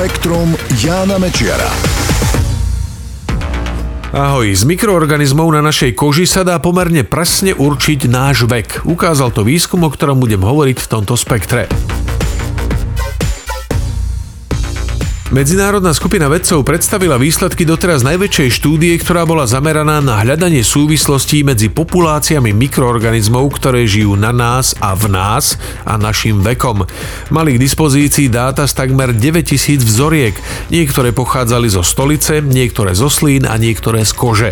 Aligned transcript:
Spektrum 0.00 0.56
Jána 0.80 1.20
Mečiara. 1.20 1.68
Ahoj, 4.16 4.48
z 4.48 4.64
mikroorganizmov 4.64 5.52
na 5.52 5.60
našej 5.60 5.92
koži 5.92 6.24
sa 6.24 6.40
dá 6.40 6.56
pomerne 6.56 7.04
presne 7.04 7.52
určiť 7.52 8.08
náš 8.08 8.48
vek. 8.48 8.88
Ukázal 8.88 9.28
to 9.28 9.44
výskum, 9.44 9.84
o 9.84 9.92
ktorom 9.92 10.16
budem 10.16 10.40
hovoriť 10.40 10.80
v 10.80 10.88
tomto 10.88 11.20
spektre. 11.20 11.68
Medzinárodná 15.30 15.94
skupina 15.94 16.26
vedcov 16.26 16.66
predstavila 16.66 17.14
výsledky 17.14 17.62
doteraz 17.62 18.02
najväčšej 18.02 18.50
štúdie, 18.50 18.98
ktorá 18.98 19.22
bola 19.22 19.46
zameraná 19.46 20.02
na 20.02 20.18
hľadanie 20.26 20.66
súvislostí 20.66 21.46
medzi 21.46 21.70
populáciami 21.70 22.50
mikroorganizmov, 22.50 23.46
ktoré 23.54 23.86
žijú 23.86 24.18
na 24.18 24.34
nás 24.34 24.74
a 24.82 24.90
v 24.98 25.06
nás 25.06 25.54
a 25.86 25.94
našim 25.94 26.42
vekom. 26.42 26.82
Mali 27.30 27.54
k 27.54 27.62
dispozícii 27.62 28.26
dáta 28.26 28.66
z 28.66 28.74
takmer 28.74 29.14
9000 29.14 29.78
vzoriek. 29.78 30.34
Niektoré 30.74 31.14
pochádzali 31.14 31.70
zo 31.70 31.86
stolice, 31.86 32.42
niektoré 32.42 32.98
zo 32.98 33.06
slín 33.06 33.46
a 33.46 33.54
niektoré 33.54 34.02
z 34.02 34.10
kože. 34.18 34.50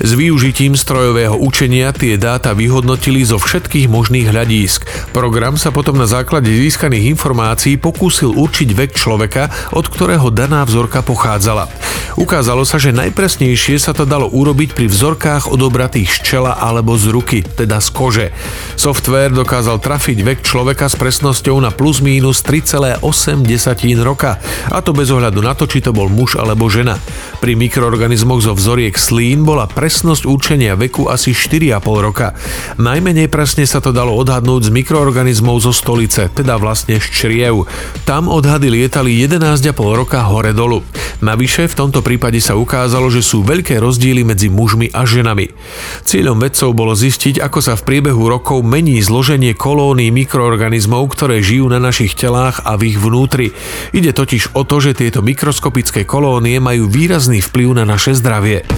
S 0.00 0.16
využitím 0.16 0.72
strojového 0.72 1.36
učenia 1.36 1.92
tie 1.92 2.16
dáta 2.16 2.56
vyhodnotili 2.56 3.28
zo 3.28 3.36
všetkých 3.36 3.92
možných 3.92 4.32
hľadísk. 4.32 4.88
Program 5.12 5.60
sa 5.60 5.68
potom 5.68 6.00
na 6.00 6.08
základe 6.08 6.48
získaných 6.48 7.12
informácií 7.12 7.76
pokúsil 7.76 8.32
určiť 8.32 8.72
vek 8.72 8.96
človeka, 8.96 9.52
od 9.76 9.84
ktorého 9.84 10.13
ktorého 10.14 10.30
daná 10.30 10.62
vzorka 10.62 11.02
pochádzala. 11.02 11.66
Ukázalo 12.14 12.62
sa, 12.62 12.78
že 12.78 12.94
najpresnejšie 12.94 13.82
sa 13.82 13.90
to 13.90 14.06
dalo 14.06 14.30
urobiť 14.30 14.70
pri 14.70 14.86
vzorkách 14.86 15.50
odobratých 15.50 16.06
z 16.06 16.18
čela 16.22 16.54
alebo 16.54 16.94
z 16.94 17.10
ruky, 17.10 17.42
teda 17.42 17.82
z 17.82 17.88
kože. 17.90 18.26
Software 18.78 19.34
dokázal 19.34 19.82
trafiť 19.82 20.22
vek 20.22 20.38
človeka 20.46 20.86
s 20.86 20.94
presnosťou 20.94 21.58
na 21.58 21.74
plus 21.74 21.98
mínus 21.98 22.46
3,8 22.46 23.02
roka, 24.06 24.38
a 24.70 24.78
to 24.78 24.94
bez 24.94 25.10
ohľadu 25.10 25.42
na 25.42 25.58
to, 25.58 25.66
či 25.66 25.82
to 25.82 25.90
bol 25.90 26.06
muž 26.06 26.38
alebo 26.38 26.70
žena. 26.70 27.02
Pri 27.42 27.58
mikroorganizmoch 27.58 28.46
zo 28.46 28.54
vzoriek 28.54 28.94
slín 28.94 29.42
bola 29.42 29.66
presnosť 29.66 30.30
určenia 30.30 30.78
veku 30.78 31.10
asi 31.10 31.34
4,5 31.34 31.82
roka. 31.98 32.38
Najmenej 32.78 33.26
presne 33.26 33.66
sa 33.66 33.82
to 33.82 33.90
dalo 33.90 34.14
odhadnúť 34.14 34.70
z 34.70 34.74
mikroorganizmov 34.78 35.58
zo 35.58 35.74
stolice, 35.74 36.30
teda 36.30 36.62
vlastne 36.62 37.02
z 37.02 37.06
čriev. 37.10 37.66
Tam 38.06 38.30
odhady 38.30 38.70
lietali 38.70 39.18
11,5 39.18 39.74
roka 39.74 40.03
roka 40.04 40.20
hore-dolu. 40.20 40.84
Navyše 41.24 41.64
v 41.64 41.78
tomto 41.80 42.04
prípade 42.04 42.36
sa 42.36 42.60
ukázalo, 42.60 43.08
že 43.08 43.24
sú 43.24 43.40
veľké 43.40 43.80
rozdiely 43.80 44.20
medzi 44.20 44.52
mužmi 44.52 44.92
a 44.92 45.08
ženami. 45.08 45.48
Cieľom 46.04 46.44
vedcov 46.44 46.76
bolo 46.76 46.92
zistiť, 46.92 47.40
ako 47.40 47.64
sa 47.64 47.72
v 47.72 47.88
priebehu 47.88 48.28
rokov 48.28 48.60
mení 48.60 49.00
zloženie 49.00 49.56
kolónií 49.56 50.12
mikroorganizmov, 50.12 51.08
ktoré 51.08 51.40
žijú 51.40 51.72
na 51.72 51.80
našich 51.80 52.12
telách 52.12 52.60
a 52.68 52.76
v 52.76 52.92
ich 52.92 53.00
vnútri. 53.00 53.56
Ide 53.96 54.12
totiž 54.12 54.52
o 54.52 54.68
to, 54.68 54.84
že 54.84 54.92
tieto 54.92 55.24
mikroskopické 55.24 56.04
kolónie 56.04 56.60
majú 56.60 56.84
výrazný 56.84 57.40
vplyv 57.40 57.80
na 57.80 57.88
naše 57.88 58.12
zdravie. 58.12 58.68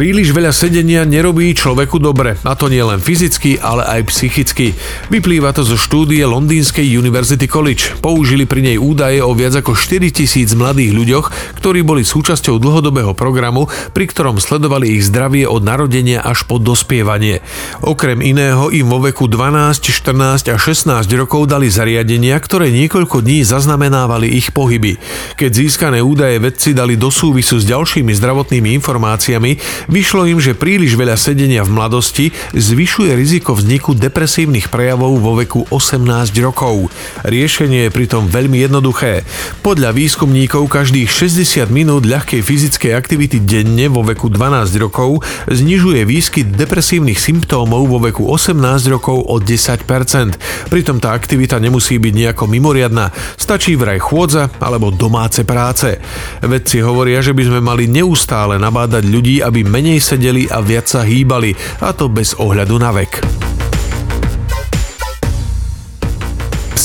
Príliš 0.00 0.32
veľa 0.32 0.56
sedenia 0.56 1.04
nerobí 1.04 1.52
človeku 1.52 2.00
dobre, 2.00 2.32
a 2.40 2.56
to 2.56 2.72
nie 2.72 2.80
len 2.80 2.96
fyzicky, 2.96 3.60
ale 3.60 3.84
aj 3.84 4.08
psychicky. 4.08 4.72
Vyplýva 5.12 5.52
to 5.52 5.60
zo 5.60 5.76
štúdie 5.76 6.24
Londýnskej 6.24 6.88
University 6.96 7.44
College. 7.44 8.00
Použili 8.00 8.48
pri 8.48 8.64
nej 8.64 8.76
údaje 8.80 9.20
o 9.20 9.36
viac 9.36 9.60
ako 9.60 9.76
4000 9.76 10.56
mladých 10.56 10.96
ľuďoch, 10.96 11.26
ktorí 11.60 11.84
boli 11.84 12.08
súčasťou 12.08 12.56
dlhodobého 12.56 13.12
programu, 13.12 13.68
pri 13.92 14.08
ktorom 14.08 14.40
sledovali 14.40 14.96
ich 14.96 15.04
zdravie 15.04 15.44
od 15.44 15.68
narodenia 15.68 16.24
až 16.24 16.48
po 16.48 16.56
dospievanie. 16.56 17.44
Okrem 17.84 18.24
iného 18.24 18.72
im 18.72 18.88
vo 18.88 19.04
veku 19.04 19.28
12, 19.28 19.84
14 19.84 20.48
a 20.48 20.56
16 20.56 21.04
rokov 21.12 21.44
dali 21.44 21.68
zariadenia, 21.68 22.40
ktoré 22.40 22.72
niekoľko 22.72 23.20
dní 23.20 23.44
zaznamenávali 23.44 24.32
ich 24.32 24.56
pohyby. 24.56 24.96
Keď 25.36 25.50
získané 25.52 26.00
údaje 26.00 26.40
vedci 26.40 26.72
dali 26.72 26.96
do 26.96 27.12
súvisu 27.12 27.60
s 27.60 27.68
ďalšími 27.68 28.16
zdravotnými 28.16 28.72
informáciami, 28.80 29.60
Vyšlo 29.90 30.22
im, 30.30 30.38
že 30.38 30.54
príliš 30.54 30.94
veľa 30.94 31.18
sedenia 31.18 31.66
v 31.66 31.74
mladosti 31.74 32.30
zvyšuje 32.54 33.10
riziko 33.10 33.58
vzniku 33.58 33.98
depresívnych 33.98 34.70
prejavov 34.70 35.18
vo 35.18 35.34
veku 35.34 35.66
18 35.66 36.30
rokov. 36.46 36.94
Riešenie 37.26 37.90
je 37.90 37.90
pritom 37.90 38.30
veľmi 38.30 38.62
jednoduché. 38.62 39.26
Podľa 39.66 39.90
výskumníkov 39.90 40.70
každých 40.70 41.10
60 41.10 41.74
minút 41.74 42.06
ľahkej 42.06 42.38
fyzickej 42.38 42.94
aktivity 42.94 43.42
denne 43.42 43.90
vo 43.90 44.06
veku 44.06 44.30
12 44.30 44.70
rokov 44.78 45.26
znižuje 45.50 46.06
výskyt 46.06 46.54
depresívnych 46.54 47.18
symptómov 47.18 47.90
vo 47.90 47.98
veku 47.98 48.30
18 48.30 48.94
rokov 48.94 49.26
o 49.26 49.42
10%. 49.42 50.70
Pritom 50.70 51.02
tá 51.02 51.18
aktivita 51.18 51.58
nemusí 51.58 51.98
byť 51.98 52.14
nejako 52.14 52.46
mimoriadná, 52.46 53.10
stačí 53.34 53.74
vraj 53.74 53.98
chôdza 53.98 54.54
alebo 54.62 54.94
domáce 54.94 55.42
práce. 55.42 55.98
Vedci 56.46 56.78
hovoria, 56.78 57.18
že 57.18 57.34
by 57.34 57.42
sme 57.42 57.58
mali 57.58 57.90
neustále 57.90 58.54
nabádať 58.54 59.02
ľudí, 59.10 59.42
aby 59.42 59.66
menej 59.66 59.79
sedeli 59.96 60.44
a 60.52 60.60
viac 60.60 60.84
sa 60.84 61.00
hýbali, 61.00 61.56
a 61.80 61.96
to 61.96 62.12
bez 62.12 62.36
ohľadu 62.36 62.76
na 62.76 62.92
vek. 62.92 63.49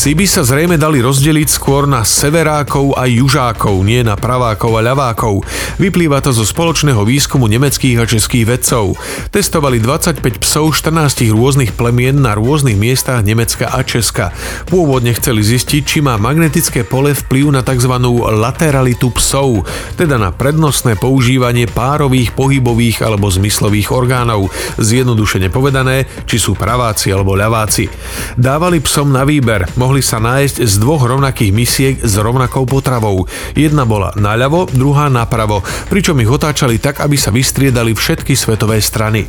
Psi 0.06 0.14
by 0.14 0.28
sa 0.30 0.46
zrejme 0.46 0.78
dali 0.78 1.02
rozdeliť 1.02 1.50
skôr 1.50 1.90
na 1.90 2.06
severákov 2.06 2.94
a 2.94 3.10
južákov, 3.10 3.82
nie 3.82 4.06
na 4.06 4.14
pravákov 4.14 4.78
a 4.78 4.86
ľavákov. 4.86 5.42
Vyplýva 5.82 6.22
to 6.22 6.30
zo 6.30 6.46
spoločného 6.46 7.02
výskumu 7.02 7.50
nemeckých 7.50 7.98
a 7.98 8.06
českých 8.06 8.46
vedcov. 8.46 9.02
Testovali 9.34 9.82
25 9.82 10.22
psov 10.46 10.78
14 10.78 11.34
rôznych 11.34 11.74
plemien 11.74 12.14
na 12.14 12.38
rôznych 12.38 12.78
miestach 12.78 13.26
Nemecka 13.26 13.66
a 13.66 13.82
Česka. 13.82 14.30
Pôvodne 14.70 15.10
chceli 15.18 15.42
zistiť, 15.42 15.82
či 15.82 16.06
má 16.06 16.22
magnetické 16.22 16.86
pole 16.86 17.18
vplyv 17.18 17.58
na 17.58 17.66
tzv. 17.66 17.98
lateralitu 18.30 19.10
psov, 19.10 19.66
teda 19.98 20.22
na 20.22 20.30
prednostné 20.30 21.02
používanie 21.02 21.66
párových, 21.66 22.30
pohybových 22.38 23.02
alebo 23.02 23.26
zmyslových 23.26 23.90
orgánov. 23.90 24.54
Zjednodušene 24.78 25.50
povedané, 25.50 26.06
či 26.30 26.38
sú 26.38 26.54
praváci 26.54 27.10
alebo 27.10 27.34
ľaváci. 27.34 27.90
Dávali 28.38 28.78
psom 28.86 29.10
na 29.10 29.26
výber, 29.26 29.66
mohli 29.82 29.95
mohli 29.96 30.12
sa 30.12 30.20
nájsť 30.20 30.60
z 30.60 30.76
dvoch 30.84 31.08
rovnakých 31.08 31.56
misiek 31.56 31.96
s 32.04 32.20
rovnakou 32.20 32.68
potravou. 32.68 33.32
Jedna 33.56 33.88
bola 33.88 34.12
naľavo, 34.20 34.68
druhá 34.68 35.08
napravo, 35.08 35.64
pričom 35.88 36.20
ich 36.20 36.28
otáčali 36.28 36.84
tak, 36.84 37.00
aby 37.00 37.16
sa 37.16 37.32
vystriedali 37.32 37.96
všetky 37.96 38.36
svetové 38.36 38.84
strany. 38.84 39.24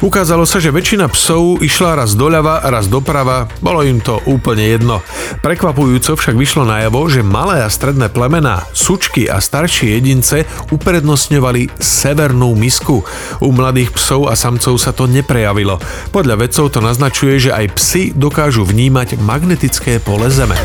Ukázalo 0.00 0.48
sa, 0.48 0.64
že 0.64 0.72
väčšina 0.72 1.12
psov 1.12 1.60
išla 1.60 2.00
raz 2.00 2.16
doľava, 2.16 2.64
raz 2.72 2.88
doprava, 2.88 3.52
bolo 3.60 3.84
im 3.84 4.00
to 4.00 4.16
úplne 4.24 4.64
jedno. 4.64 5.04
Prekvapujúco 5.44 6.16
však 6.16 6.40
vyšlo 6.40 6.64
najavo, 6.64 7.04
že 7.12 7.20
malé 7.20 7.60
a 7.60 7.68
stredné 7.68 8.08
plemená, 8.08 8.64
sučky 8.72 9.28
a 9.28 9.44
staršie 9.44 9.92
jedince 9.92 10.48
uprednostňovali 10.72 11.76
severnú 11.76 12.56
misku. 12.56 13.04
U 13.44 13.48
mladých 13.52 13.92
psov 13.92 14.32
a 14.32 14.40
samcov 14.40 14.80
sa 14.80 14.96
to 14.96 15.04
neprejavilo. 15.04 15.76
Podľa 16.16 16.48
vedcov 16.48 16.72
to 16.72 16.80
naznačuje, 16.80 17.36
že 17.36 17.50
aj 17.52 17.76
psy 17.76 18.16
dokážu 18.16 18.64
vnímať 18.64 19.20
magnetické 19.20 19.97
pole 19.98 20.30
Zeme. 20.30 20.56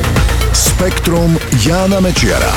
Spektrum 0.53 1.39
Jána 1.66 1.99
Mečiara. 1.99 2.53